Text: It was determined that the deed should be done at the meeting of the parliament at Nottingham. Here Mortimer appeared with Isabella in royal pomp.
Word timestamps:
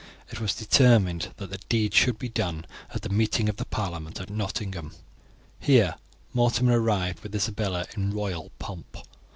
It 0.31 0.41
was 0.41 0.55
determined 0.55 1.29
that 1.37 1.51
the 1.51 1.59
deed 1.69 1.93
should 1.93 2.17
be 2.17 2.27
done 2.27 2.65
at 2.89 3.03
the 3.03 3.09
meeting 3.09 3.47
of 3.49 3.57
the 3.57 3.65
parliament 3.65 4.19
at 4.19 4.31
Nottingham. 4.31 4.93
Here 5.59 5.93
Mortimer 6.33 6.83
appeared 6.83 7.19
with 7.21 7.35
Isabella 7.35 7.85
in 7.95 8.09
royal 8.09 8.51
pomp. 8.57 8.97